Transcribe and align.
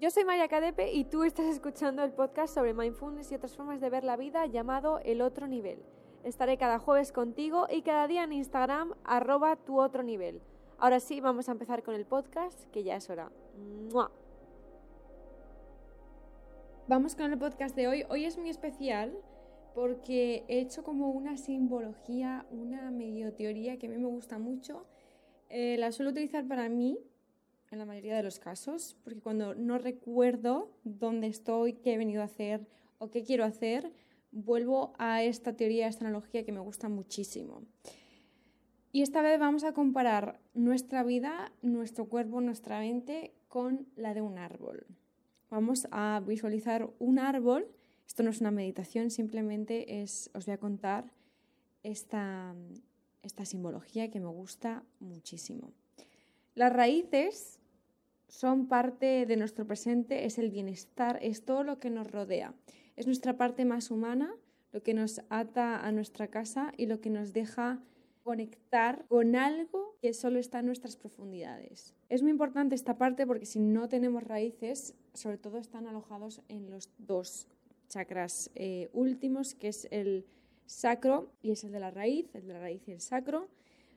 Yo 0.00 0.10
soy 0.10 0.24
María 0.24 0.48
Cadepe 0.48 0.92
y 0.92 1.04
tú 1.04 1.22
estás 1.22 1.46
escuchando 1.46 2.02
el 2.02 2.10
podcast 2.10 2.52
sobre 2.52 2.74
mindfulness 2.74 3.30
y 3.30 3.36
otras 3.36 3.56
formas 3.56 3.80
de 3.80 3.90
ver 3.90 4.02
la 4.02 4.16
vida 4.16 4.44
llamado 4.46 4.98
El 4.98 5.22
Otro 5.22 5.46
Nivel. 5.46 5.78
Estaré 6.24 6.58
cada 6.58 6.80
jueves 6.80 7.12
contigo 7.12 7.68
y 7.70 7.82
cada 7.82 8.08
día 8.08 8.24
en 8.24 8.32
Instagram 8.32 8.94
arroba 9.04 9.54
tu 9.54 9.80
otro 9.80 10.02
nivel. 10.02 10.42
Ahora 10.78 10.98
sí, 10.98 11.20
vamos 11.20 11.48
a 11.48 11.52
empezar 11.52 11.84
con 11.84 11.94
el 11.94 12.06
podcast, 12.06 12.64
que 12.72 12.82
ya 12.82 12.96
es 12.96 13.08
hora. 13.08 13.30
Vamos 16.88 17.14
con 17.14 17.32
el 17.32 17.38
podcast 17.38 17.76
de 17.76 17.86
hoy. 17.86 18.04
Hoy 18.08 18.24
es 18.24 18.36
muy 18.36 18.50
especial 18.50 19.16
porque 19.76 20.44
he 20.48 20.58
hecho 20.58 20.82
como 20.82 21.10
una 21.10 21.36
simbología, 21.36 22.46
una 22.50 22.90
medio 22.90 23.32
teoría 23.32 23.78
que 23.78 23.86
a 23.86 23.90
mí 23.90 23.98
me 23.98 24.08
gusta 24.08 24.38
mucho. 24.38 24.86
Eh, 25.50 25.76
la 25.78 25.92
suelo 25.92 26.10
utilizar 26.10 26.48
para 26.48 26.68
mí 26.68 26.98
en 27.74 27.80
la 27.80 27.84
mayoría 27.84 28.16
de 28.16 28.22
los 28.22 28.38
casos, 28.38 28.96
porque 29.04 29.20
cuando 29.20 29.54
no 29.54 29.78
recuerdo 29.78 30.70
dónde 30.84 31.26
estoy, 31.26 31.74
qué 31.74 31.94
he 31.94 31.98
venido 31.98 32.22
a 32.22 32.26
hacer 32.26 32.66
o 32.98 33.10
qué 33.10 33.22
quiero 33.22 33.44
hacer, 33.44 33.92
vuelvo 34.30 34.94
a 34.98 35.22
esta 35.22 35.54
teoría, 35.54 35.86
a 35.86 35.88
esta 35.88 36.04
analogía 36.04 36.44
que 36.44 36.52
me 36.52 36.60
gusta 36.60 36.88
muchísimo. 36.88 37.62
Y 38.92 39.02
esta 39.02 39.22
vez 39.22 39.38
vamos 39.38 39.64
a 39.64 39.72
comparar 39.72 40.40
nuestra 40.54 41.02
vida, 41.02 41.52
nuestro 41.62 42.08
cuerpo, 42.08 42.40
nuestra 42.40 42.78
mente 42.78 43.34
con 43.48 43.88
la 43.96 44.14
de 44.14 44.22
un 44.22 44.38
árbol. 44.38 44.86
Vamos 45.50 45.88
a 45.90 46.22
visualizar 46.24 46.88
un 47.00 47.18
árbol. 47.18 47.66
Esto 48.06 48.22
no 48.22 48.30
es 48.30 48.40
una 48.40 48.52
meditación, 48.52 49.10
simplemente 49.10 50.00
es, 50.02 50.30
os 50.32 50.46
voy 50.46 50.54
a 50.54 50.58
contar 50.58 51.12
esta, 51.82 52.54
esta 53.22 53.44
simbología 53.44 54.10
que 54.10 54.20
me 54.20 54.28
gusta 54.28 54.84
muchísimo. 55.00 55.72
Las 56.54 56.72
raíces 56.72 57.58
son 58.28 58.66
parte 58.68 59.26
de 59.26 59.36
nuestro 59.36 59.66
presente, 59.66 60.24
es 60.24 60.38
el 60.38 60.50
bienestar, 60.50 61.18
es 61.22 61.44
todo 61.44 61.62
lo 61.64 61.78
que 61.78 61.90
nos 61.90 62.10
rodea. 62.10 62.54
Es 62.96 63.06
nuestra 63.06 63.36
parte 63.36 63.64
más 63.64 63.90
humana, 63.90 64.34
lo 64.72 64.82
que 64.82 64.94
nos 64.94 65.20
ata 65.28 65.86
a 65.86 65.92
nuestra 65.92 66.28
casa 66.28 66.72
y 66.76 66.86
lo 66.86 67.00
que 67.00 67.10
nos 67.10 67.32
deja 67.32 67.80
conectar 68.24 69.04
con 69.08 69.36
algo 69.36 69.96
que 70.00 70.14
solo 70.14 70.38
está 70.38 70.60
en 70.60 70.66
nuestras 70.66 70.96
profundidades. 70.96 71.94
Es 72.08 72.22
muy 72.22 72.30
importante 72.30 72.74
esta 72.74 72.96
parte 72.96 73.26
porque 73.26 73.46
si 73.46 73.60
no 73.60 73.88
tenemos 73.88 74.24
raíces, 74.24 74.94
sobre 75.12 75.38
todo 75.38 75.58
están 75.58 75.86
alojados 75.86 76.40
en 76.48 76.70
los 76.70 76.90
dos 76.98 77.46
chakras 77.88 78.50
eh, 78.54 78.88
últimos, 78.92 79.54
que 79.54 79.68
es 79.68 79.86
el 79.90 80.24
sacro 80.66 81.30
y 81.42 81.50
es 81.50 81.64
el 81.64 81.72
de 81.72 81.80
la 81.80 81.90
raíz, 81.90 82.34
el 82.34 82.46
de 82.46 82.54
la 82.54 82.60
raíz 82.60 82.88
y 82.88 82.92
el 82.92 83.00
sacro. 83.00 83.48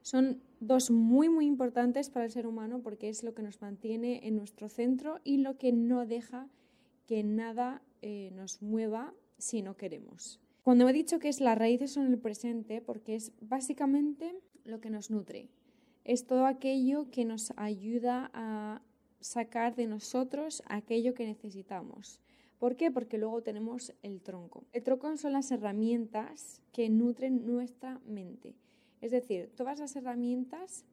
Son 0.08 0.42
dos 0.62 0.90
muy, 0.90 1.28
muy 1.28 1.46
importantes 1.46 2.10
para 2.10 2.24
el 2.24 2.32
ser 2.32 2.48
humano 2.48 2.80
porque 2.82 3.10
es 3.10 3.24
lo 3.24 3.34
que 3.34 3.42
nos 3.42 3.62
mantiene 3.62 4.26
en 4.26 4.38
nuestro 4.38 4.70
centro 4.70 5.20
y 5.26 5.40
lo 5.40 5.58
que 5.58 5.74
no 5.74 6.06
deja 6.06 6.48
que 7.08 7.24
nada 7.24 7.82
eh, 8.02 8.32
nos 8.34 8.62
mueva 8.62 9.14
si 9.38 9.62
no 9.62 9.76
queremos. 9.76 10.40
Cuando 10.64 10.88
he 10.88 10.94
dicho 10.94 11.20
que 11.20 11.28
es 11.28 11.42
las 11.42 11.58
raíces 11.58 11.92
son 11.92 12.08
el 12.08 12.18
presente, 12.20 12.80
porque 12.80 13.16
es 13.16 13.34
básicamente 13.42 14.34
lo 14.64 14.80
que 14.80 14.90
nos 14.90 15.12
nutre. 15.12 15.50
Es 16.06 16.26
todo 16.26 16.46
aquello 16.46 17.12
que 17.12 17.26
nos 17.26 17.52
ayuda 17.58 18.32
a 18.34 18.82
sacar 19.20 19.76
de 19.76 19.88
nosotros 19.88 20.64
aquello 20.68 21.16
que 21.16 21.26
necesitamos. 21.26 22.22
¿Por 22.60 22.78
qué? 22.78 22.92
Porque 22.92 23.18
luego 23.18 23.44
tenemos 23.44 23.94
el 24.04 24.22
tronco. 24.22 24.64
El 24.72 24.84
tronco 24.84 25.18
son 25.18 25.34
las 25.34 25.52
herramientas 25.52 26.62
que 26.72 26.88
nutren 26.88 27.46
nuestra 27.46 28.00
mente. 28.06 28.56
Es 29.02 29.12
decir, 29.12 29.52
todas 29.56 29.80
las 29.80 29.96
herramientas 29.96 30.86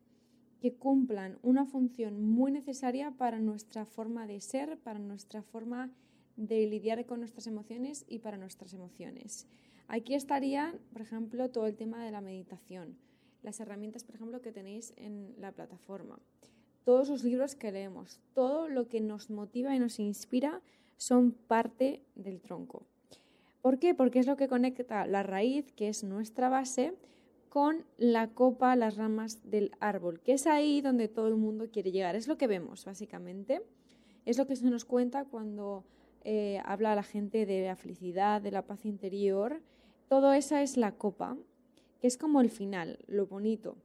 que 0.61 0.75
cumplan 0.75 1.39
una 1.43 1.67
función 1.67 2.23
muy 2.23 2.51
necesaria 2.51 3.11
para 3.11 3.39
nuestra 3.39 3.85
forma 3.85 4.27
de 4.27 4.41
ser, 4.41 4.79
para 4.79 4.99
nuestra 4.99 5.43
forma 5.43 5.91
de 6.37 6.67
lidiar 6.67 7.05
con 7.07 7.21
nuestras 7.21 7.47
emociones 7.47 8.05
y 8.09 8.19
para 8.21 8.39
nuestras 8.39 8.73
emociones. 8.73 9.47
Aquí 9.89 10.15
estaría, 10.15 10.75
por 10.93 11.03
ejemplo, 11.03 11.51
todo 11.51 11.67
el 11.67 11.77
tema 11.77 12.03
de 12.05 12.11
la 12.11 12.21
meditación, 12.21 12.97
las 13.43 13.61
herramientas, 13.61 14.05
por 14.05 14.15
ejemplo, 14.15 14.41
que 14.41 14.53
tenéis 14.53 14.95
en 14.97 15.35
la 15.39 15.53
plataforma, 15.53 16.19
todos 16.85 17.09
los 17.09 17.25
libros 17.25 17.55
que 17.55 17.73
leemos, 17.73 18.21
todo 18.35 18.69
lo 18.69 18.89
que 18.89 19.01
nos 19.01 19.31
motiva 19.31 19.75
y 19.75 19.79
nos 19.79 19.99
inspira 19.99 20.63
son 20.97 21.33
parte 21.33 22.03
del 22.15 22.41
tronco. 22.41 22.87
¿Por 23.63 23.79
qué? 23.79 23.95
Porque 23.95 24.19
es 24.19 24.27
lo 24.27 24.37
que 24.37 24.49
conecta 24.49 25.07
la 25.07 25.23
raíz, 25.23 25.73
que 25.73 25.89
es 25.89 26.05
nuestra 26.05 26.49
base, 26.49 26.95
con 27.55 27.85
la 27.99 28.31
copa, 28.31 28.75
las 28.75 28.97
ramas 28.97 29.49
del 29.49 29.71
árbol, 29.79 30.19
que 30.19 30.33
es 30.33 30.49
ahí 30.49 30.81
donde 30.81 31.07
todo 31.07 31.29
el 31.29 31.37
mundo 31.37 31.69
quiere 31.71 31.93
llegar. 31.93 32.17
Es 32.17 32.27
lo 32.27 32.37
que 32.37 32.49
vemos, 32.49 32.85
básicamente. 32.85 33.63
Es 34.25 34.39
lo 34.39 34.49
que 34.49 34.57
se 34.57 34.69
nos 34.69 34.85
cuenta 34.85 35.25
cuando 35.25 35.85
eh, 36.25 36.61
habla 36.65 36.97
la 36.97 37.05
gente 37.05 37.47
de 37.47 37.65
la 37.65 37.77
felicidad, 37.77 38.43
de 38.43 38.51
la 38.51 38.67
paz 38.67 38.85
interior. 38.85 39.63
Todo 40.09 40.33
eso 40.33 40.57
es 40.57 40.77
la 40.77 40.97
copa, 40.97 41.37
que 42.01 42.09
es 42.09 42.19
como 42.19 42.41
el 42.41 42.51
final, 42.51 42.99
lo 43.07 43.29
bonito. 43.29 43.77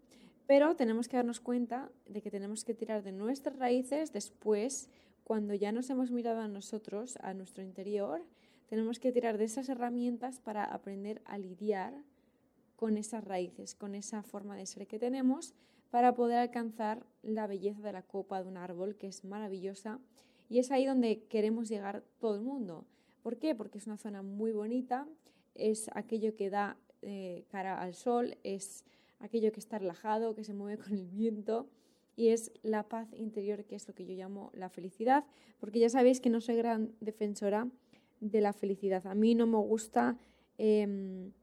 Pero 0.47 0.75
tenemos 0.75 1.07
que 1.07 1.18
darnos 1.18 1.40
cuenta 1.40 1.91
de 2.07 2.24
que 2.24 2.31
tenemos 2.31 2.66
que 2.66 2.74
tirar 2.74 3.03
de 3.03 3.12
nuestras 3.12 3.59
raíces 3.59 4.12
después, 4.12 4.90
cuando 5.24 5.53
ya 5.53 5.72
nos 5.72 5.91
hemos 5.91 6.09
mirado 6.09 6.40
a 6.40 6.47
nosotros, 6.47 7.19
a 7.22 7.36
nuestro 7.36 7.62
interior, 7.62 8.25
tenemos 8.66 8.97
que 8.97 9.12
tirar 9.12 9.38
de 9.38 9.44
esas 9.44 9.69
herramientas 9.69 10.40
para 10.40 10.63
aprender 10.63 11.22
a 11.25 11.38
lidiar 11.38 11.94
con 12.79 12.95
esas 12.95 13.25
raíces, 13.25 13.75
con 13.75 13.94
esa 13.94 14.23
forma 14.23 14.56
de 14.56 14.66
ser 14.66 14.88
que 14.88 15.00
tenemos, 15.00 15.53
para 15.90 16.16
poder 16.16 16.38
alcanzar 16.38 17.06
la 17.23 17.45
belleza 17.45 17.81
de 17.81 17.91
la 17.91 18.03
copa 18.03 18.41
de 18.41 18.47
un 18.47 18.56
árbol, 18.56 18.95
que 18.95 19.07
es 19.07 19.25
maravillosa. 19.25 20.00
Y 20.47 20.59
es 20.59 20.72
ahí 20.72 20.85
donde 20.85 21.25
queremos 21.25 21.68
llegar 21.68 22.06
todo 22.19 22.35
el 22.35 22.41
mundo. 22.41 22.85
¿Por 23.22 23.38
qué? 23.38 23.53
Porque 23.53 23.79
es 23.79 23.88
una 23.88 23.97
zona 23.97 24.22
muy 24.22 24.53
bonita, 24.53 25.09
es 25.56 25.89
aquello 25.94 26.38
que 26.38 26.50
da 26.50 26.78
eh, 27.01 27.44
cara 27.51 27.81
al 27.81 27.95
sol, 27.95 28.38
es 28.45 28.85
aquello 29.19 29.51
que 29.51 29.59
está 29.59 29.78
relajado, 29.78 30.34
que 30.34 30.45
se 30.45 30.53
mueve 30.53 30.81
con 30.81 30.94
el 30.94 31.06
viento 31.06 31.68
y 32.16 32.29
es 32.29 32.50
la 32.63 32.88
paz 32.88 33.12
interior, 33.12 33.66
que 33.66 33.75
es 33.75 33.89
lo 33.89 33.94
que 33.94 34.06
yo 34.06 34.13
llamo 34.13 34.51
la 34.53 34.69
felicidad, 34.69 35.25
porque 35.59 35.79
ya 35.79 35.89
sabéis 35.89 36.22
que 36.22 36.29
no 36.29 36.39
soy 36.39 36.56
gran 36.56 36.94
defensora 37.01 37.68
de 38.22 38.39
la 38.39 38.53
felicidad. 38.53 39.06
A 39.06 39.16
mí 39.16 39.35
no 39.35 39.47
me 39.47 39.57
gusta 39.57 40.18
em, 40.57 41.34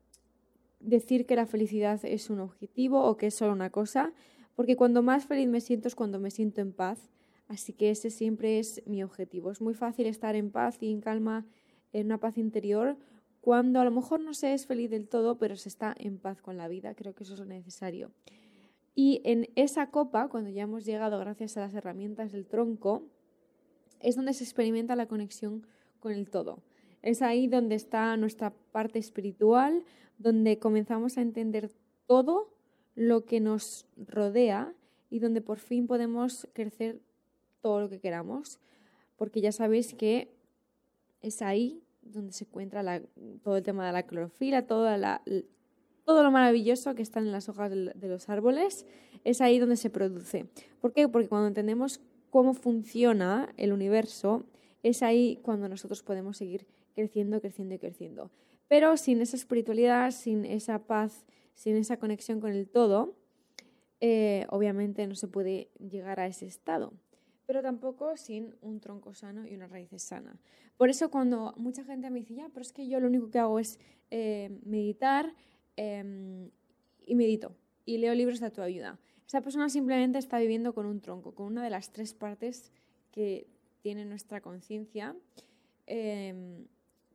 decir 0.87 1.27
que 1.27 1.37
la 1.37 1.47
felicidad 1.47 2.01
es 2.05 2.31
un 2.31 2.41
objetivo 2.41 3.03
o 3.03 3.17
que 3.17 3.27
es 3.27 3.35
solo 3.35 3.53
una 3.53 3.71
cosa, 3.71 4.13
porque 4.55 4.77
cuando 4.77 5.03
más 5.03 5.27
feliz 5.27 5.49
me 5.49 5.61
siento 5.61 5.89
es 5.89 5.95
cuando 5.95 6.19
me 6.19 6.31
siento 6.31 6.61
en 6.61 6.73
paz. 6.73 7.11
Así 7.49 7.73
que 7.73 7.91
ese 7.91 8.11
siempre 8.11 8.59
es 8.59 8.83
mi 8.87 9.03
objetivo. 9.03 9.51
Es 9.51 9.61
muy 9.61 9.75
fácil 9.75 10.07
estar 10.07 10.35
en 10.35 10.51
paz 10.51 10.79
y 10.81 10.91
en 10.91 11.01
calma, 11.01 11.47
en 11.93 12.07
una 12.07 12.19
paz 12.19 12.39
interior, 12.39 12.97
cuando 13.41 13.81
a 13.81 13.85
lo 13.85 13.91
mejor 13.91 14.21
no 14.21 14.35
se 14.35 14.55
es 14.55 14.67
feliz 14.67 14.91
del 14.91 15.09
todo, 15.09 15.39
pero 15.39 15.57
se 15.57 15.69
está 15.69 15.95
en 15.99 16.19
paz 16.19 16.43
con 16.43 16.57
la 16.57 16.67
vida. 16.67 16.95
Creo 16.95 17.15
que 17.15 17.23
eso 17.23 17.35
es 17.35 17.39
lo 17.39 17.47
necesario. 17.47 18.11
Y 18.95 19.21
en 19.25 19.49
esa 19.55 19.91
copa, 19.91 20.29
cuando 20.29 20.51
ya 20.51 20.63
hemos 20.63 20.85
llegado 20.85 21.19
gracias 21.19 21.57
a 21.57 21.61
las 21.61 21.75
herramientas 21.75 22.33
del 22.33 22.47
tronco, 22.47 23.05
es 24.01 24.17
donde 24.17 24.33
se 24.33 24.43
experimenta 24.43 24.97
la 24.97 25.07
conexión 25.07 25.67
con 26.01 26.13
el 26.13 26.29
todo. 26.31 26.63
Es 27.07 27.23
ahí 27.23 27.47
donde 27.47 27.77
está 27.77 28.17
nuestra 28.17 28.51
parte 28.73 28.99
espiritual, 28.99 29.85
donde 30.19 30.59
comenzamos 30.59 31.17
a 31.17 31.23
entender 31.23 31.71
todo 32.09 32.53
lo 32.97 33.25
que 33.25 33.39
nos 33.39 33.87
rodea 33.97 34.75
y 35.09 35.21
donde 35.21 35.41
por 35.41 35.61
fin 35.61 35.87
podemos 35.87 36.49
crecer 36.53 37.01
todo 37.61 37.81
lo 37.81 37.89
que 37.89 38.01
queramos, 38.01 38.59
porque 39.15 39.41
ya 39.41 39.53
sabéis 39.53 39.95
que 39.95 40.35
es 41.23 41.43
ahí 41.43 41.81
donde 42.03 42.33
se 42.33 42.43
encuentra 42.43 43.01
todo 43.45 43.57
el 43.57 43.63
tema 43.63 43.87
de 43.87 43.93
la 43.93 44.03
clorofila, 44.03 44.67
todo 44.67 44.89
lo 46.07 46.31
maravilloso 46.33 46.97
que 46.97 47.03
está 47.03 47.21
en 47.21 47.31
las 47.31 47.49
hojas 47.49 47.71
de 47.71 48.09
los 48.09 48.29
árboles, 48.29 48.85
es 49.23 49.41
ahí 49.41 49.61
donde 49.61 49.77
se 49.77 49.91
produce. 49.91 50.47
¿Por 50.81 50.93
qué? 50.93 51.07
Porque 51.07 51.29
cuando 51.29 51.47
entendemos 51.47 52.01
cómo 52.31 52.53
funciona 52.53 53.55
el 53.57 53.73
universo, 53.73 54.43
es 54.83 55.05
ahí 55.05 55.39
cuando 55.45 55.69
nosotros 55.69 56.03
podemos 56.03 56.37
seguir 56.37 56.67
creciendo, 56.97 57.41
creciendo 57.41 57.77
y 57.77 57.79
creciendo. 57.79 58.31
Pero 58.67 58.97
sin 58.97 59.21
esa 59.21 59.37
espiritualidad, 59.37 60.11
sin 60.11 60.45
esa 60.45 60.87
paz, 60.87 61.25
sin 61.55 61.77
esa 61.77 61.99
conexión 61.99 62.41
con 62.41 62.51
el 62.51 62.69
todo, 62.69 63.15
eh, 64.01 64.47
obviamente 64.51 65.07
no 65.07 65.15
se 65.15 65.29
puede 65.29 65.71
llegar 65.79 66.19
a 66.19 66.27
ese 66.27 66.47
estado. 66.47 66.93
Pero 67.47 67.63
tampoco 67.63 68.17
sin 68.17 68.57
un 68.61 68.81
tronco 68.81 69.15
sano 69.15 69.47
y 69.47 69.55
una 69.55 69.69
raíz 69.69 69.91
sana. 69.99 70.37
Por 70.77 70.91
eso 70.91 71.11
cuando 71.11 71.55
mucha 71.57 71.85
gente 71.85 72.11
me 72.11 72.19
dice, 72.19 72.35
ya, 72.35 72.49
pero 72.49 72.63
es 72.63 72.73
que 72.73 72.89
yo 72.89 72.99
lo 72.99 73.07
único 73.07 73.31
que 73.31 73.39
hago 73.39 73.61
es 73.61 73.79
eh, 74.11 74.59
meditar 74.65 75.33
em, 75.77 76.51
y 77.07 77.15
medito 77.15 77.55
y 77.85 77.99
leo 77.99 78.15
libros 78.15 78.41
de 78.41 78.51
ayuda. 78.63 78.99
Esa 79.27 79.41
persona 79.41 79.69
simplemente 79.69 80.19
está 80.19 80.39
viviendo 80.39 80.75
con 80.75 80.87
un 80.87 81.01
tronco, 81.01 81.35
con 81.35 81.47
una 81.47 81.63
de 81.63 81.71
las 81.71 81.93
tres 81.93 82.15
partes 82.15 82.73
que 83.13 83.47
tiene 83.81 84.05
nuestra 84.05 84.41
conciencia. 84.41 85.17
Em, 85.87 86.67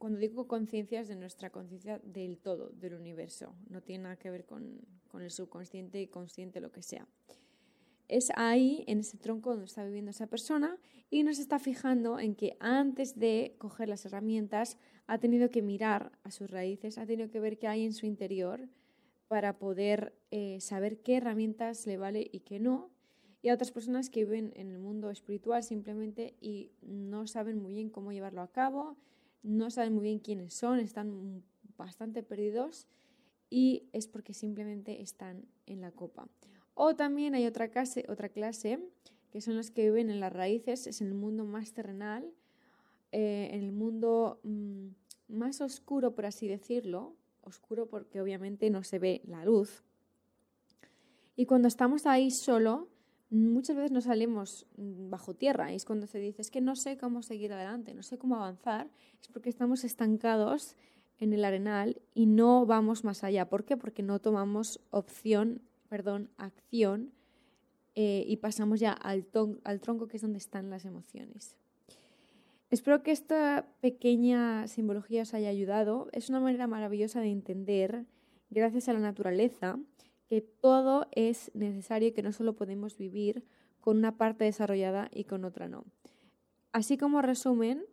cuando 0.02 0.18
digo 0.18 0.48
conciencia 0.48 1.00
es 1.00 1.10
de 1.10 1.16
nuestra 1.16 1.52
conciencia 1.52 2.00
del 2.00 2.40
todo, 2.40 2.72
del 2.72 2.96
universo. 2.96 3.54
No 3.70 3.84
tiene 3.84 4.06
nada 4.06 4.16
que 4.16 4.32
ver 4.32 4.46
con, 4.46 4.82
el 5.14 5.30
subconsciente 5.30 6.02
y 6.02 6.08
consciente, 6.08 6.60
lo 6.60 6.72
que 6.72 6.82
sea. 6.82 7.08
es 8.08 8.32
ahí, 8.36 8.84
en 8.88 9.02
ese 9.02 9.20
tronco 9.20 9.52
donde 9.52 9.68
está 9.68 9.86
viviendo 9.86 10.10
esa 10.10 10.26
persona, 10.26 10.76
y 11.12 11.22
nos 11.22 11.38
está 11.38 11.60
fijando 11.60 12.18
en 12.18 12.34
que 12.34 12.58
antes 12.60 13.20
de 13.20 13.54
coger 13.60 13.90
las 13.90 14.04
herramientas 14.04 14.80
ha 15.06 15.20
tenido 15.20 15.52
que 15.52 15.62
mirar 15.62 16.12
a 16.24 16.32
sus 16.32 16.50
raíces, 16.50 16.98
ha 16.98 17.06
tenido 17.06 17.30
que 17.30 17.40
ver 17.40 17.60
qué 17.60 17.68
hay 17.68 17.86
en 17.86 17.94
su 17.94 18.08
interior 18.08 18.68
para 19.28 19.60
poder 19.60 20.16
eh, 20.32 20.60
saber 20.62 21.04
qué 21.04 21.18
herramientas 21.18 21.86
le 21.86 21.98
vale 21.98 22.28
y 22.32 22.40
qué 22.40 22.60
no. 22.60 22.90
Y 23.44 23.50
a 23.50 23.54
otras 23.54 23.72
personas 23.72 24.10
que 24.10 24.26
viven 24.26 24.52
en 24.56 24.72
el 24.72 24.80
mundo 24.80 25.12
espiritual 25.12 25.62
simplemente 25.62 26.34
y 26.42 26.72
no 26.82 27.28
saben 27.28 27.62
muy 27.62 27.74
bien 27.74 27.92
cómo 27.92 28.12
llevarlo 28.12 28.42
a 28.42 28.52
cabo, 28.52 28.98
no 29.44 29.70
saben 29.70 29.94
muy 29.94 30.04
bien 30.04 30.20
quiénes 30.20 30.54
son, 30.54 30.80
están 30.80 31.44
bastante 31.78 32.24
perdidos 32.24 32.88
y 33.50 33.90
es 33.92 34.08
porque 34.08 34.34
simplemente 34.34 35.02
están 35.02 35.46
en 35.66 35.82
la 35.82 35.92
copa. 35.92 36.28
O 36.74 36.96
también 36.96 37.36
hay 37.36 37.46
otra 37.48 37.70
clase, 37.70 38.06
que 39.32 39.42
son 39.42 39.56
los 39.56 39.72
que 39.72 39.84
viven 39.84 40.10
en 40.10 40.20
las 40.20 40.34
raíces, 40.34 40.88
es 40.88 41.02
en 41.02 41.08
el 41.08 41.14
mundo 41.14 41.46
más 41.46 41.74
terrenal, 41.74 42.32
eh, 43.12 43.50
en 43.52 43.64
el 43.64 43.72
mundo 43.72 44.40
mm, 44.44 44.88
más 45.28 45.62
oscuro, 45.62 46.16
por 46.16 46.26
así 46.26 46.48
decirlo, 46.48 47.16
oscuro 47.42 47.88
porque 47.88 48.22
obviamente 48.22 48.70
no 48.70 48.84
se 48.84 49.00
ve 49.00 49.22
la 49.26 49.44
luz. 49.44 49.84
Y 51.36 51.46
cuando 51.46 51.68
estamos 51.68 52.06
ahí 52.06 52.32
solo, 52.32 52.88
muchas 53.32 53.76
veces 53.76 53.92
no 53.92 54.02
salimos 54.02 54.68
mm, 54.78 55.10
bajo 55.10 55.34
tierra. 55.34 55.72
Y 55.72 55.76
es 55.76 55.86
cuando 55.86 56.06
se 56.06 56.20
dice, 56.20 56.42
es 56.42 56.52
que 56.52 56.62
no 56.62 56.76
sé 56.76 56.98
cómo 56.98 57.24
seguir 57.24 57.54
adelante, 57.54 57.94
no 57.94 58.04
sé 58.04 58.18
cómo 58.18 58.36
avanzar. 58.36 58.90
Es 59.22 59.28
porque 59.30 59.50
estamos 59.50 59.84
estancados 59.84 60.76
en 61.18 61.34
el 61.34 61.46
arenal 61.46 62.02
y 62.14 62.26
no 62.26 62.66
vamos 62.66 63.04
más 63.04 63.24
allá. 63.24 63.50
¿Por 63.50 63.64
qué? 63.64 63.78
Porque 63.78 64.04
no 64.04 64.20
tomamos 64.20 64.82
opción, 64.90 65.62
perdón, 65.88 66.30
acción 66.38 67.14
eh, 67.96 68.24
y 68.28 68.38
pasamos 68.38 68.80
ya 68.80 68.92
al, 68.92 69.26
al 69.64 69.80
tronco 69.82 70.08
que 70.08 70.18
es 70.18 70.22
donde 70.22 70.40
están 70.40 70.70
las 70.70 70.86
emociones. 70.86 71.56
Espero 72.70 73.04
que 73.04 73.12
esta 73.12 73.68
pequeña 73.82 74.68
simbología 74.68 75.24
os 75.24 75.34
haya 75.34 75.50
ayudado. 75.50 76.08
Es 76.14 76.30
una 76.30 76.40
manera 76.40 76.68
maravillosa 76.68 77.20
de 77.20 77.30
entender, 77.30 78.06
gracias 78.50 78.88
a 78.88 78.94
la 78.94 79.00
naturaleza, 79.00 79.78
que 80.32 80.40
todo 80.40 81.08
es 81.12 81.52
necesario 81.54 82.08
y 82.08 82.12
que 82.14 82.24
no 82.24 82.32
solo 82.32 82.56
podemos 82.56 82.98
vivir 82.98 83.44
con 83.82 83.98
una 83.98 84.16
parte 84.16 84.46
desarrollada 84.46 85.10
y 85.14 85.26
con 85.26 85.44
otra 85.44 85.68
no. 85.68 85.84
Así 86.72 86.98
como 86.98 87.22
resumen, 87.22 87.84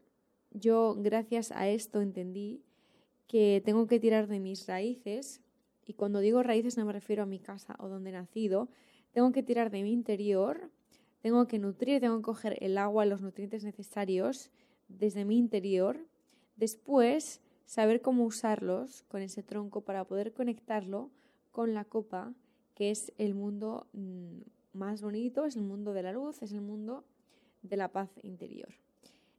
yo 0.52 0.94
gracias 0.96 1.50
a 1.50 1.68
esto 1.68 2.00
entendí 2.00 2.62
que 3.26 3.60
tengo 3.64 3.88
que 3.88 3.98
tirar 3.98 4.28
de 4.28 4.38
mis 4.38 4.68
raíces, 4.68 5.42
y 5.84 5.94
cuando 5.94 6.20
digo 6.20 6.44
raíces 6.44 6.78
no 6.78 6.84
me 6.84 6.92
refiero 6.92 7.24
a 7.24 7.26
mi 7.26 7.40
casa 7.40 7.74
o 7.80 7.88
donde 7.88 8.10
he 8.10 8.12
nacido, 8.12 8.68
tengo 9.10 9.32
que 9.32 9.42
tirar 9.42 9.72
de 9.72 9.82
mi 9.82 9.92
interior, 9.92 10.70
tengo 11.22 11.48
que 11.48 11.58
nutrir, 11.58 12.00
tengo 12.00 12.18
que 12.18 12.22
coger 12.22 12.56
el 12.60 12.78
agua, 12.78 13.04
los 13.04 13.20
nutrientes 13.20 13.64
necesarios 13.64 14.52
desde 14.86 15.24
mi 15.24 15.38
interior, 15.38 16.06
después 16.54 17.40
saber 17.64 18.00
cómo 18.00 18.22
usarlos 18.22 19.02
con 19.08 19.22
ese 19.22 19.42
tronco 19.42 19.80
para 19.80 20.04
poder 20.04 20.32
conectarlo 20.32 21.10
con 21.58 21.74
la 21.74 21.84
copa, 21.84 22.32
que 22.76 22.92
es 22.92 23.12
el 23.18 23.34
mundo 23.34 23.88
mm, 23.92 24.42
más 24.74 25.02
bonito, 25.02 25.44
es 25.44 25.56
el 25.56 25.64
mundo 25.64 25.92
de 25.92 26.04
la 26.04 26.12
luz, 26.12 26.40
es 26.40 26.52
el 26.52 26.60
mundo 26.60 27.04
de 27.62 27.76
la 27.76 27.90
paz 27.90 28.10
interior. 28.22 28.68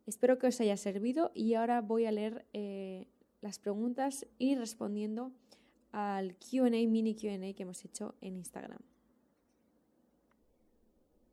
Espero 0.06 0.38
que 0.38 0.48
os 0.48 0.60
haya 0.60 0.76
servido 0.76 1.32
y 1.34 1.54
ahora 1.54 1.80
voy 1.80 2.08
a 2.08 2.12
leer 2.12 2.46
eh, 2.52 3.08
las 3.40 3.58
preguntas 3.58 4.28
y 4.38 4.56
respondiendo 4.56 5.32
al 5.94 6.36
QA, 6.36 6.70
mini 6.70 7.16
QA 7.16 7.54
que 7.54 7.64
hemos 7.64 7.86
hecho 7.86 8.16
en 8.20 8.36
Instagram. 8.36 8.82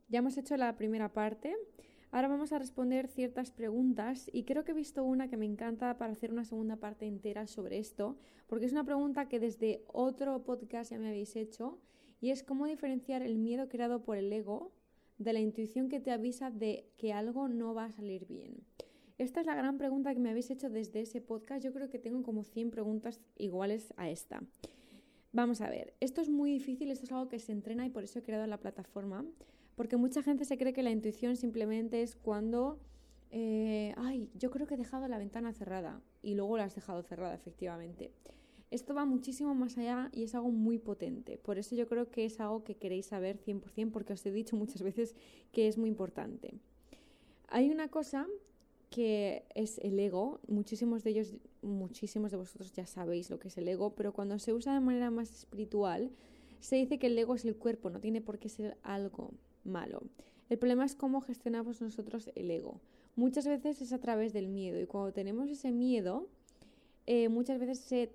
Ya 0.07 0.19
hemos 0.19 0.37
hecho 0.37 0.55
la 0.55 0.77
primera 0.77 1.11
parte 1.11 1.57
Ahora 2.11 2.29
vamos 2.29 2.53
a 2.53 2.59
responder 2.59 3.07
ciertas 3.07 3.51
preguntas 3.51 4.29
y 4.31 4.43
creo 4.43 4.63
que 4.63 4.71
he 4.71 4.75
visto 4.75 5.03
una 5.03 5.27
que 5.27 5.35
me 5.35 5.45
encanta 5.45 5.97
para 5.97 6.13
hacer 6.13 6.31
una 6.31 6.45
segunda 6.45 6.77
parte 6.77 7.05
entera 7.05 7.47
sobre 7.47 7.79
esto, 7.79 8.17
porque 8.47 8.65
es 8.65 8.71
una 8.71 8.85
pregunta 8.85 9.27
que 9.27 9.39
desde 9.39 9.83
otro 9.87 10.43
podcast 10.43 10.91
ya 10.91 10.99
me 10.99 11.09
habéis 11.09 11.35
hecho 11.35 11.79
y 12.21 12.31
es 12.31 12.43
cómo 12.43 12.65
diferenciar 12.65 13.21
el 13.21 13.37
miedo 13.37 13.67
creado 13.67 14.03
por 14.03 14.17
el 14.17 14.31
ego 14.31 14.71
de 15.17 15.33
la 15.33 15.41
intuición 15.41 15.89
que 15.89 15.99
te 15.99 16.11
avisa 16.11 16.49
de 16.49 16.89
que 16.97 17.11
algo 17.11 17.49
no 17.49 17.73
va 17.73 17.85
a 17.85 17.91
salir 17.91 18.25
bien. 18.25 18.63
Esta 19.17 19.41
es 19.41 19.45
la 19.45 19.55
gran 19.55 19.77
pregunta 19.77 20.13
que 20.13 20.19
me 20.19 20.29
habéis 20.29 20.49
hecho 20.51 20.69
desde 20.69 21.01
ese 21.01 21.21
podcast. 21.21 21.65
Yo 21.65 21.73
creo 21.73 21.89
que 21.89 21.97
tengo 21.97 22.23
como 22.23 22.43
100 22.43 22.69
preguntas 22.69 23.19
iguales 23.35 23.93
a 23.97 24.09
esta. 24.09 24.43
Vamos 25.33 25.59
a 25.59 25.69
ver, 25.69 25.93
esto 25.99 26.21
es 26.21 26.29
muy 26.29 26.51
difícil, 26.51 26.89
esto 26.89 27.05
es 27.05 27.11
algo 27.11 27.27
que 27.27 27.39
se 27.39 27.51
entrena 27.51 27.85
y 27.85 27.89
por 27.89 28.03
eso 28.03 28.19
he 28.19 28.23
creado 28.23 28.47
la 28.47 28.59
plataforma 28.59 29.25
porque 29.77 29.95
mucha 29.95 30.23
gente 30.23 30.43
se 30.43 30.57
cree 30.57 30.73
que 30.73 30.81
la 30.81 30.89
intuición 30.89 31.37
simplemente 31.37 32.01
es 32.01 32.15
cuando, 32.15 32.79
eh, 33.29 33.93
ay, 33.95 34.27
yo 34.33 34.49
creo 34.49 34.65
que 34.65 34.73
he 34.73 34.77
dejado 34.77 35.07
la 35.07 35.19
ventana 35.19 35.53
cerrada 35.53 36.01
y 36.23 36.33
luego 36.33 36.57
la 36.57 36.63
has 36.63 36.73
dejado 36.73 37.03
cerrada, 37.03 37.35
efectivamente. 37.35 38.11
Esto 38.71 38.95
va 38.95 39.05
muchísimo 39.05 39.53
más 39.53 39.77
allá 39.77 40.09
y 40.11 40.23
es 40.23 40.33
algo 40.33 40.49
muy 40.49 40.79
potente. 40.79 41.37
Por 41.37 41.59
eso 41.59 41.75
yo 41.75 41.87
creo 41.87 42.09
que 42.09 42.25
es 42.25 42.39
algo 42.39 42.63
que 42.63 42.75
queréis 42.75 43.05
saber 43.05 43.37
100% 43.37 43.91
porque 43.91 44.13
os 44.13 44.25
he 44.25 44.31
dicho 44.31 44.55
muchas 44.55 44.81
veces 44.81 45.15
que 45.51 45.67
es 45.67 45.77
muy 45.77 45.89
importante. 45.89 46.55
Hay 47.47 47.69
una 47.69 47.87
cosa 47.87 48.25
que 48.89 49.45
es 49.53 49.77
el 49.77 49.99
ego. 49.99 50.39
Muchísimos 50.47 51.03
de 51.03 51.11
ellos, 51.11 51.35
muchísimos 51.61 52.31
de 52.31 52.37
vosotros 52.37 52.73
ya 52.73 52.87
sabéis 52.87 53.29
lo 53.29 53.37
que 53.37 53.49
es 53.49 53.57
el 53.59 53.67
ego, 53.67 53.93
pero 53.93 54.11
cuando 54.11 54.39
se 54.39 54.53
usa 54.53 54.73
de 54.73 54.79
manera 54.79 55.11
más 55.11 55.31
espiritual, 55.31 56.09
se 56.61 56.77
dice 56.77 56.97
que 56.97 57.07
el 57.07 57.19
ego 57.19 57.35
es 57.35 57.45
el 57.45 57.55
cuerpo, 57.55 57.91
no 57.91 57.99
tiene 57.99 58.21
por 58.21 58.39
qué 58.39 58.49
ser 58.49 58.75
algo 58.81 59.33
malo. 59.67 60.01
El 60.49 60.57
problema 60.57 60.85
es 60.85 60.95
cómo 60.95 61.21
gestionamos 61.21 61.81
nosotros 61.81 62.31
el 62.35 62.51
ego. 62.51 62.79
Muchas 63.15 63.47
veces 63.47 63.81
es 63.81 63.93
a 63.93 63.99
través 63.99 64.33
del 64.33 64.47
miedo 64.47 64.79
y 64.79 64.85
cuando 64.85 65.11
tenemos 65.11 65.49
ese 65.49 65.71
miedo, 65.71 66.27
eh, 67.05 67.29
muchas 67.29 67.59
veces 67.59 67.79
se 67.79 68.11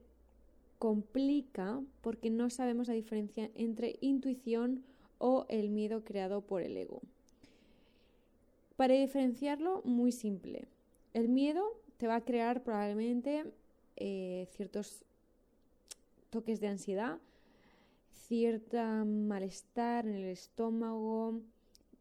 complica 0.79 1.81
porque 2.01 2.31
no 2.31 2.51
sabemos 2.51 2.89
la 2.89 2.95
diferencia 2.95 3.51
entre 3.55 3.97
intuición 4.01 4.83
o 5.19 5.47
el 5.49 5.71
miedo 5.71 6.05
creado 6.05 6.41
por 6.41 6.63
el 6.63 6.77
ego. 6.77 7.01
Para 8.77 8.95
diferenciarlo, 8.95 9.83
muy 9.85 10.11
simple. 10.11 10.67
El 11.15 11.29
miedo 11.29 11.65
te 11.99 12.07
va 12.07 12.17
a 12.17 12.25
crear 12.25 12.65
probablemente 12.65 13.45
eh, 13.97 14.49
ciertos 14.57 15.05
toques 16.31 16.61
de 16.61 16.69
ansiedad, 16.69 17.19
cierta 18.13 19.05
malestar 19.05 20.07
en 20.07 20.15
el 20.15 20.29
estómago. 20.29 21.41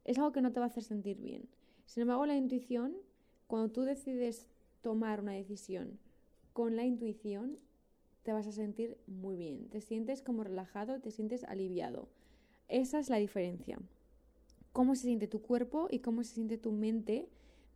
Es 0.04 0.18
algo 0.18 0.32
que 0.32 0.42
no 0.42 0.52
te 0.52 0.60
va 0.60 0.68
a 0.68 0.70
hacer 0.70 0.84
sentir 0.84 1.18
bien. 1.18 1.50
Sin 1.86 2.02
embargo, 2.02 2.26
la 2.26 2.36
intuición, 2.36 2.96
cuando 3.48 3.72
tú 3.72 3.82
decides 3.82 4.48
tomar 4.82 5.22
una 5.22 5.34
decisión 5.34 6.00
con 6.54 6.76
la 6.76 6.86
intuición, 6.86 7.58
te 8.24 8.34
vas 8.34 8.48
a 8.48 8.52
sentir 8.52 8.98
muy 9.08 9.36
bien. 9.36 9.70
Te 9.70 9.82
sientes 9.82 10.22
como 10.22 10.44
relajado, 10.44 11.00
te 11.00 11.12
sientes 11.12 11.44
aliviado. 11.44 12.08
Esa 12.68 13.00
es 13.00 13.10
la 13.10 13.18
diferencia. 13.18 13.80
Cómo 14.72 14.96
se 14.96 15.04
siente 15.04 15.28
tu 15.28 15.42
cuerpo 15.42 15.88
y 15.90 16.00
cómo 16.00 16.24
se 16.24 16.36
siente 16.36 16.58
tu 16.58 16.72
mente 16.72 17.28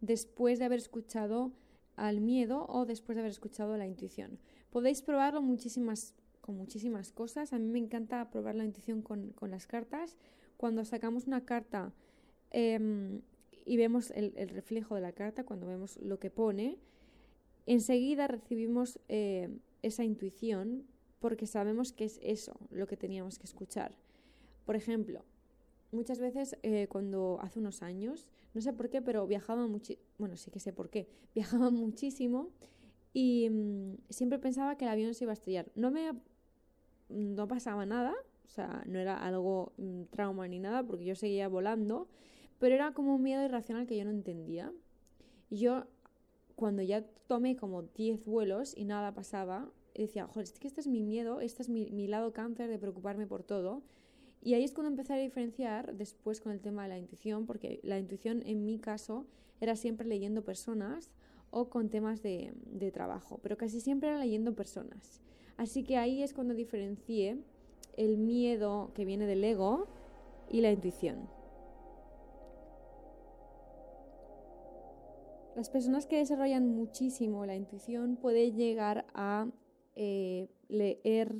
después 0.01 0.59
de 0.59 0.65
haber 0.65 0.79
escuchado 0.79 1.51
al 1.95 2.21
miedo 2.21 2.65
o 2.69 2.85
después 2.85 3.15
de 3.15 3.21
haber 3.21 3.31
escuchado 3.31 3.75
la 3.77 3.87
intuición. 3.87 4.39
Podéis 4.69 5.01
probarlo 5.01 5.41
muchísimas 5.41 6.13
con 6.45 6.57
muchísimas 6.57 7.11
cosas. 7.11 7.53
A 7.53 7.59
mí 7.59 7.67
me 7.67 7.79
encanta 7.79 8.29
probar 8.29 8.53
la 8.53 8.65
intuición 8.65 9.01
con, 9.01 9.33
las 9.41 9.65
cartas. 9.65 10.15
Cuando 10.57 10.85
sacamos 10.85 11.25
una 11.25 11.43
carta 11.43 11.91
em, 12.51 13.21
y 13.65 13.77
vemos 13.77 14.11
el, 14.11 14.31
reflejo 14.49 14.93
de 14.93 15.01
la 15.01 15.11
carta, 15.11 15.43
cuando 15.43 15.65
vemos 15.65 15.97
lo 15.97 16.19
que 16.19 16.29
pone, 16.29 16.77
enseguida 17.65 18.27
recibimos 18.27 18.99
eh, 19.09 19.57
esa 19.81 20.03
intuición 20.03 20.85
porque 21.19 21.47
sabemos 21.47 21.91
que 21.91 22.05
es 22.05 22.19
eso 22.21 22.55
lo 22.69 22.85
que 22.85 22.95
teníamos 22.95 23.39
que 23.39 23.47
escuchar. 23.47 23.97
Por 24.65 24.75
ejemplo, 24.75 25.25
muchas 25.91 26.19
veces 26.19 26.57
eh, 26.61 26.85
cuando 26.87 27.39
hace 27.41 27.57
unos 27.57 27.81
años, 27.81 28.29
no 28.53 28.61
sé 28.61 28.71
por 28.71 28.91
qué, 28.91 29.01
pero 29.01 29.25
viajaba 29.25 29.65
muchísimo, 29.65 30.05
bueno, 30.19 30.37
sí 30.37 30.51
que 30.51 30.59
sé 30.59 30.73
por 30.73 30.91
qué, 30.91 31.09
viajaba 31.33 31.71
muchísimo 31.71 32.51
y 33.13 33.49
mm, 33.49 33.95
siempre 34.09 34.37
pensaba 34.37 34.77
que 34.77 34.85
el 34.85 34.91
avión 34.91 35.15
se 35.15 35.23
iba 35.23 35.31
a 35.31 35.33
estrellar. 35.33 35.71
No 35.73 35.89
me 35.89 36.13
no 37.09 37.47
pasaba 37.47 37.85
nada, 37.85 38.13
o 38.45 38.49
sea, 38.49 38.83
no 38.85 38.99
era 38.99 39.17
algo 39.17 39.73
mm, 39.77 40.03
trauma 40.11 40.47
ni 40.47 40.59
nada, 40.59 40.83
porque 40.83 41.05
yo 41.05 41.15
seguía 41.15 41.47
volando, 41.47 42.07
pero 42.59 42.75
era 42.75 42.93
como 42.93 43.15
un 43.15 43.23
miedo 43.23 43.43
irracional 43.43 43.87
que 43.87 43.97
yo 43.97 44.05
no 44.05 44.11
entendía. 44.11 44.71
Yo, 45.49 45.85
cuando 46.55 46.81
ya 46.81 47.05
tomé 47.27 47.55
como 47.55 47.83
10 47.83 48.25
vuelos 48.25 48.73
y 48.75 48.85
nada 48.85 49.13
pasaba, 49.13 49.69
decía, 49.93 50.27
joder, 50.27 50.43
es 50.45 50.53
este 50.61 50.81
es 50.81 50.87
mi 50.87 51.01
miedo, 51.01 51.41
este 51.41 51.61
es 51.63 51.69
mi, 51.69 51.91
mi 51.91 52.07
lado 52.07 52.33
cáncer 52.33 52.69
de 52.69 52.79
preocuparme 52.79 53.27
por 53.27 53.43
todo. 53.43 53.83
Y 54.41 54.53
ahí 54.53 54.63
es 54.63 54.73
cuando 54.73 54.89
empecé 54.89 55.13
a 55.13 55.17
diferenciar 55.17 55.95
después 55.95 56.39
con 56.39 56.51
el 56.51 56.61
tema 56.61 56.83
de 56.83 56.89
la 56.89 56.97
intuición, 56.97 57.45
porque 57.45 57.79
la 57.83 57.97
intuición 57.97 58.43
en 58.45 58.65
mi 58.65 58.79
caso 58.79 59.25
era 59.59 59.75
siempre 59.75 60.07
leyendo 60.07 60.43
personas 60.43 61.11
o 61.49 61.69
con 61.69 61.89
temas 61.89 62.21
de, 62.21 62.53
de 62.65 62.91
trabajo, 62.91 63.39
pero 63.41 63.57
casi 63.57 63.79
siempre 63.79 64.09
era 64.09 64.19
leyendo 64.19 64.53
personas. 64.53 65.21
Así 65.57 65.83
que 65.83 65.97
ahí 65.97 66.21
es 66.21 66.33
cuando 66.33 66.53
diferencié 66.53 67.37
el 67.97 68.17
miedo 68.17 68.91
que 68.93 69.05
viene 69.05 69.25
del 69.25 69.43
ego 69.43 69.87
y 70.49 70.61
la 70.61 70.71
intuición. 70.71 71.29
Las 75.55 75.69
personas 75.69 76.05
que 76.05 76.17
desarrollan 76.17 76.67
muchísimo 76.67 77.45
la 77.45 77.55
intuición 77.55 78.17
pueden 78.17 78.57
llegar 78.57 79.05
a 79.13 79.47
eh, 79.95 80.49
leer 80.67 81.33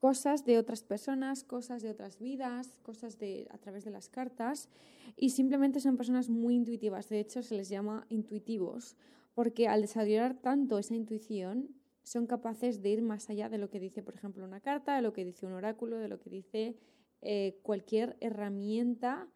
cosas 0.00 0.44
de 0.44 0.58
otras 0.58 0.82
personas, 0.82 1.44
cosas 1.44 1.82
de 1.82 1.90
otras 1.90 2.18
vidas, 2.18 2.80
cosas 2.82 3.16
a 3.50 3.58
través 3.58 3.84
de 3.84 3.90
las 3.90 4.08
cartas 4.08 4.68
y 5.16 5.30
simplemente 5.30 5.80
son 5.80 5.96
personas 5.96 6.28
muy 6.28 6.56
intuitivas. 6.56 7.08
De 7.08 7.20
hecho, 7.20 7.42
se 7.42 7.54
les 7.54 7.68
llama 7.68 8.06
intuitivos 8.08 8.96
porque 9.34 9.68
al 9.68 9.82
desarrollar 9.82 10.34
tanto 10.34 10.78
esa 10.78 10.94
intuición 10.94 11.68
son 12.06 12.28
capaces 12.28 12.82
de 12.82 12.90
ir 12.90 13.02
más 13.02 13.28
allá 13.30 13.48
de 13.48 13.58
lo 13.58 13.68
que 13.68 13.80
dice, 13.80 14.00
por 14.00 14.14
ejemplo, 14.14 14.44
una 14.44 14.60
carta, 14.60 14.94
de 14.94 15.02
lo 15.02 15.12
que 15.12 15.24
dice 15.24 15.44
un 15.44 15.54
oráculo, 15.54 15.98
de 15.98 16.06
lo 16.06 16.20
que 16.20 16.30
dice 16.30 16.76
eh, 17.20 17.58
cualquier 17.62 18.16
herramienta 18.20 19.28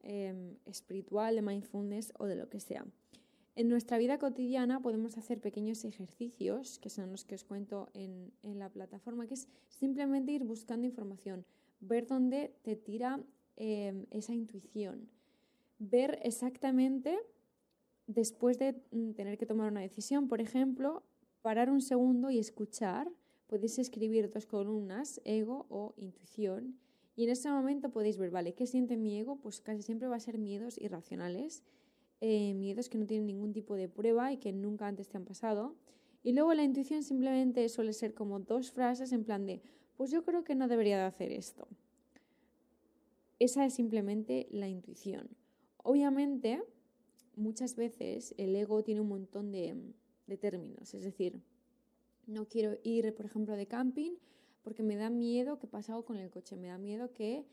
em, 0.00 0.56
espiritual, 0.64 1.36
de 1.36 1.42
mindfulness 1.42 2.12
o 2.18 2.26
de 2.26 2.34
lo 2.34 2.48
que 2.48 2.58
sea. 2.58 2.84
En 3.54 3.68
nuestra 3.68 3.96
vida 3.96 4.18
cotidiana 4.18 4.80
podemos 4.82 5.16
hacer 5.16 5.40
pequeños 5.40 5.84
ejercicios, 5.84 6.80
que 6.80 6.90
son 6.90 7.12
los 7.12 7.24
que 7.24 7.36
os 7.36 7.44
cuento 7.44 7.90
en, 7.94 8.32
la 8.42 8.70
plataforma, 8.70 9.28
que 9.28 9.34
es 9.34 9.46
simplemente 9.68 10.32
ir 10.32 10.42
buscando 10.42 10.84
información, 10.84 11.46
ver 11.78 12.08
dónde 12.08 12.56
te 12.62 12.74
tira 12.74 13.20
em, 13.54 14.04
esa 14.10 14.34
intuición, 14.34 15.08
ver 15.78 16.18
exactamente 16.24 17.20
después 18.08 18.58
de 18.58 18.82
mm, 18.90 19.12
tener 19.12 19.38
que 19.38 19.46
tomar 19.46 19.70
una 19.70 19.80
decisión, 19.80 20.26
por 20.26 20.40
ejemplo, 20.40 21.04
parar 21.46 21.70
un 21.70 21.80
segundo 21.80 22.28
y 22.30 22.40
escuchar. 22.40 23.08
Podéis 23.46 23.78
escribir 23.78 24.28
dos 24.32 24.46
columnas, 24.46 25.20
ego 25.24 25.66
o 25.68 25.94
intuición, 25.96 26.76
y 27.14 27.22
en 27.22 27.30
ese 27.30 27.48
momento 27.48 27.90
podéis 27.90 28.18
ver, 28.18 28.30
vale, 28.32 28.54
¿qué 28.54 28.66
siente 28.66 28.96
mi 28.96 29.16
ego? 29.16 29.36
Pues 29.36 29.60
casi 29.60 29.82
siempre 29.82 30.08
va 30.08 30.16
a 30.16 30.26
ser 30.28 30.38
miedos 30.38 30.76
irracionales 30.76 31.62
eh, 32.20 32.52
miedos 32.54 32.88
que 32.88 32.98
no 32.98 33.06
tienen 33.06 33.26
ningún 33.26 33.52
tipo 33.52 33.76
de 33.76 33.88
prueba 33.88 34.32
y 34.32 34.38
que 34.38 34.52
nunca 34.52 34.88
antes 34.88 35.08
te 35.08 35.18
han 35.18 35.24
pasado. 35.24 35.76
Y 36.24 36.32
luego 36.32 36.52
la 36.52 36.64
intuición 36.64 37.04
simplemente 37.04 37.68
suele 37.68 37.92
ser 37.92 38.12
como 38.12 38.40
dos 38.40 38.72
frases 38.72 39.12
en 39.12 39.22
plan 39.22 39.46
de, 39.46 39.62
pues 39.96 40.10
yo 40.10 40.24
creo 40.24 40.42
que 40.42 40.56
no 40.56 40.66
debería 40.66 40.98
de 40.98 41.04
hacer 41.04 41.30
esto. 41.30 41.68
Esa 43.38 43.64
es 43.66 43.74
simplemente 43.74 44.48
la 44.50 44.66
intuición. 44.66 45.28
Obviamente, 45.84 46.60
muchas 47.36 47.76
veces 47.76 48.34
el 48.36 48.56
ego 48.56 48.82
tiene 48.82 49.02
un 49.02 49.08
montón 49.08 49.52
de, 49.52 49.76
de 50.26 50.36
términos, 50.36 50.94
es 50.94 51.02
decir, 51.02 51.40
no 52.26 52.48
quiero 52.48 52.78
ir, 52.82 53.14
por 53.14 53.26
ejemplo, 53.26 53.56
de 53.56 53.66
camping 53.66 54.12
porque 54.62 54.82
me 54.82 54.96
da 54.96 55.10
miedo 55.10 55.60
que 55.60 55.68
pasa 55.68 55.92
algo 55.92 56.04
con 56.04 56.16
el 56.16 56.28
coche, 56.28 56.56
me 56.56 56.66
da 56.66 56.76
miedo 56.76 57.12
que... 57.12 57.46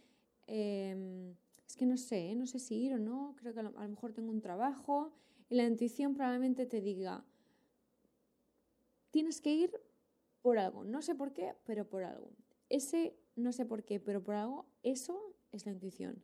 Em, 0.48 1.36
es 1.68 1.78
que 1.78 1.86
no 1.86 1.98
sé, 1.98 2.32
¿eh? 2.32 2.36
no 2.36 2.46
sé 2.46 2.60
si 2.60 2.76
ir 2.76 2.94
o 2.94 3.00
no, 3.00 3.36
creo 3.38 3.54
que 3.54 3.60
a 3.60 3.64
lo, 3.64 3.72
mejor 3.72 4.14
tengo 4.14 4.32
un 4.32 4.42
trabajo 4.42 5.12
y 5.50 5.56
la 5.56 5.66
intuición 5.66 6.14
probablemente 6.14 6.66
te 6.66 6.82
diga, 6.82 7.24
tienes 9.12 9.42
que 9.42 9.54
ir 9.54 9.72
por 10.42 10.58
algo, 10.60 10.84
no 10.84 11.02
sé 11.02 11.16
por 11.16 11.34
qué, 11.34 11.54
pero 11.66 11.88
por 11.88 12.04
algo. 12.04 12.32
Ese 12.70 13.16
no 13.36 13.52
sé 13.52 13.66
por 13.66 13.84
qué, 13.84 14.00
pero 14.00 14.24
por 14.24 14.36
algo, 14.36 14.66
eso 14.84 15.36
es 15.52 15.66
la 15.66 15.72
intuición. 15.72 16.22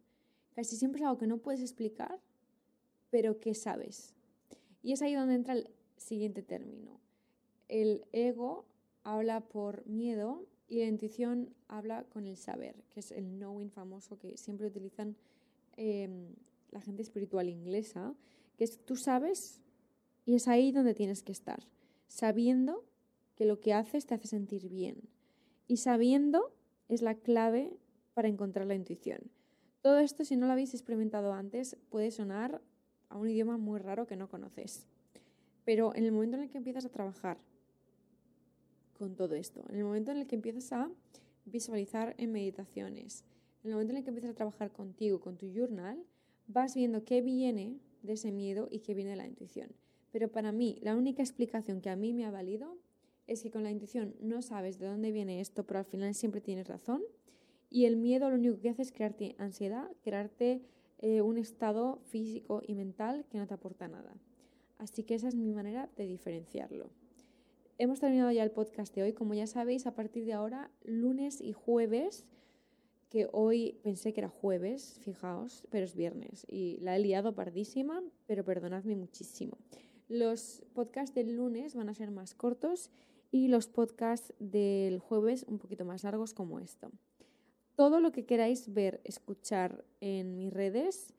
Casi 0.56 0.76
siempre 0.76 1.02
es 1.02 1.06
algo 1.06 1.18
que 1.18 1.28
no 1.28 1.38
puedes 1.38 1.62
explicar, 1.62 2.20
pero 3.10 3.40
que 3.40 3.54
sabes. 3.54 4.16
Y 4.82 4.92
es 4.94 5.02
ahí 5.02 5.14
donde 5.14 5.36
entra 5.36 5.54
el 5.54 5.70
siguiente 6.00 6.42
término. 6.42 7.00
El 7.68 8.06
ego 8.12 8.66
habla 9.04 9.42
por 9.42 9.86
miedo 9.86 10.46
y 10.68 10.80
la 10.80 10.86
intuición 10.86 11.54
habla 11.68 12.04
con 12.06 12.28
el 12.28 12.38
saber, 12.38 12.84
que 12.90 13.00
es 13.00 13.12
el 13.12 13.38
knowing 13.38 13.72
famoso 13.72 14.18
que 14.18 14.38
siempre 14.38 14.68
utilizan 14.68 15.16
Em, 15.82 16.36
la 16.72 16.82
gente 16.82 17.02
espiritual 17.02 17.48
inglesa, 17.48 18.14
que 18.58 18.66
es 18.66 18.84
tú 18.84 18.98
sabes 18.98 19.62
y 20.26 20.36
es 20.36 20.50
ahí 20.50 20.74
donde 20.74 20.94
tienes 20.94 21.24
que 21.24 21.32
estar, 21.32 21.66
sabiendo 22.10 22.84
que 23.36 23.46
lo 23.46 23.62
que 23.62 23.74
haces 23.74 24.06
te 24.06 24.14
hace 24.14 24.28
sentir 24.28 24.68
bien. 24.68 24.98
Y 25.70 25.78
sabiendo 25.78 26.54
es 26.90 27.02
la 27.02 27.16
clave 27.16 27.78
para 28.14 28.28
encontrar 28.28 28.68
la 28.68 28.76
intuición. 28.76 29.32
Todo 29.82 30.00
esto, 30.00 30.26
si 30.26 30.36
no 30.36 30.48
lo 30.48 30.52
habéis 30.52 30.74
experimentado 30.74 31.32
antes, 31.32 31.78
puede 31.90 32.12
sonar 32.12 32.62
a 33.08 33.18
un 33.18 33.30
idioma 33.30 33.58
muy 33.58 33.80
raro 33.80 34.06
que 34.06 34.18
no 34.18 34.28
conoces. 34.28 34.86
Pero 35.70 35.94
en 35.96 36.04
el 36.04 36.12
momento 36.12 36.36
en 36.36 36.42
el 36.42 36.50
que 36.50 36.58
empiezas 36.58 36.84
a 36.86 36.90
trabajar 36.90 37.38
con 38.98 39.16
todo 39.16 39.36
esto, 39.36 39.64
en 39.70 39.76
el 39.76 39.84
momento 39.84 40.10
en 40.10 40.18
el 40.18 40.26
que 40.26 40.34
empiezas 40.34 40.74
a 40.74 40.90
visualizar 41.46 42.16
en 42.18 42.32
meditaciones, 42.32 43.24
en 43.64 43.70
el 43.70 43.74
momento 43.76 43.92
en 43.94 43.98
el 43.98 44.04
que 44.04 44.10
empiezas 44.10 44.32
a 44.32 44.34
trabajar 44.34 44.72
contigo, 44.72 45.20
con 45.20 45.38
tu 45.38 45.46
journal, 45.54 46.04
vas 46.48 46.74
viendo 46.74 47.06
qué 47.06 47.22
viene 47.22 47.78
de 48.02 48.14
ese 48.14 48.32
miedo 48.32 48.68
y 48.72 48.80
qué 48.80 48.96
viene 48.96 49.12
de 49.12 49.18
la 49.18 49.28
intuición. 49.28 49.70
Pero 50.12 50.32
para 50.32 50.52
mí, 50.52 50.80
la 50.82 50.96
única 50.96 51.22
explicación 51.22 51.82
que 51.82 51.92
a 51.92 51.96
mí 51.96 52.14
me 52.14 52.26
ha 52.26 52.32
valido 52.32 52.76
es 53.28 53.44
que 53.44 53.52
con 53.52 53.62
la 53.62 53.70
intuición 53.70 54.16
no 54.20 54.42
sabes 54.42 54.80
de 54.80 54.88
dónde 54.88 55.12
viene 55.12 55.40
esto, 55.40 55.68
pero 55.68 55.78
al 55.78 55.86
final 55.86 56.16
siempre 56.16 56.42
tienes 56.42 56.68
razón. 56.68 57.04
Y 57.70 57.86
el 57.86 57.96
miedo 57.96 58.28
lo 58.32 58.38
único 58.38 58.60
que 58.60 58.72
hace 58.72 58.82
es 58.82 58.92
crearte 58.92 59.36
ansiedad, 59.38 59.88
crearte 60.02 60.64
eh, 60.98 61.22
un 61.22 61.38
estado 61.38 62.00
físico 62.06 62.64
y 62.66 62.74
mental 62.74 63.28
que 63.30 63.38
no 63.38 63.46
te 63.46 63.54
aporta 63.54 63.88
nada. 63.88 64.16
Así 64.80 65.04
que 65.04 65.14
esa 65.14 65.28
es 65.28 65.36
mi 65.36 65.52
manera 65.52 65.90
de 65.96 66.08
diferenciarlo. 66.08 66.90
Hemos 67.78 68.00
terminado 68.00 68.32
ya 68.32 68.44
el 68.44 68.52
podcast 68.52 68.96
de 68.96 69.04
hoy. 69.04 69.14
Como 69.14 69.34
ya 69.36 69.46
sabéis, 69.46 69.86
a 69.86 69.94
partir 69.94 70.26
de 70.26 70.34
ahora, 70.34 70.72
lunes 70.84 71.42
y 71.42 71.54
jueves, 71.54 72.26
que 73.10 73.28
hoy 73.32 73.80
pensé 73.84 74.14
que 74.14 74.22
era 74.22 74.30
jueves, 74.30 75.00
fijaos, 75.02 75.66
pero 75.70 75.86
es 75.86 75.96
viernes 75.96 76.46
y 76.48 76.78
la 76.82 76.96
he 76.96 77.00
liado 77.00 77.36
pardísima, 77.36 78.04
pero 78.26 78.46
perdonadme 78.46 78.96
muchísimo. 78.96 79.58
Los 80.08 80.64
podcasts 80.74 81.14
del 81.14 81.36
lunes 81.36 81.76
van 81.76 81.90
a 81.90 81.94
ser 81.94 82.12
más 82.12 82.34
cortos 82.34 82.90
y 83.32 83.48
los 83.48 83.68
podcasts 83.68 84.34
del 84.40 85.00
jueves 85.00 85.44
un 85.48 85.60
poquito 85.60 85.86
más 85.86 86.04
largos 86.04 86.34
como 86.34 86.60
esto. 86.60 86.92
Todo 87.76 88.00
lo 88.00 88.12
que 88.12 88.26
queráis 88.26 88.74
ver, 88.74 89.02
escuchar 89.04 89.84
en 90.02 90.36
mis 90.36 90.54
redes, 90.54 91.14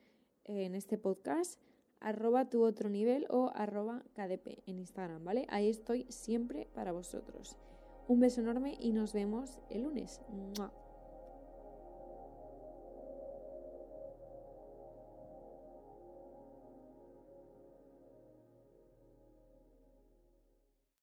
en 0.44 0.74
este 0.74 0.98
podcast, 0.98 1.60
arroba 2.00 2.48
tu 2.48 2.64
otro 2.64 2.88
nivel 2.88 3.26
o 3.30 3.50
arroba 3.54 4.02
KDP 4.14 4.62
en 4.66 4.78
Instagram, 4.78 5.24
¿vale? 5.24 5.46
Ahí 5.50 5.68
estoy 5.68 6.06
siempre 6.08 6.68
para 6.74 6.92
vosotros. 6.92 7.56
Un 8.08 8.20
beso 8.20 8.40
enorme 8.40 8.76
y 8.80 8.92
nos 8.92 9.12
vemos 9.12 9.58
el 9.68 9.82
lunes. 9.82 10.20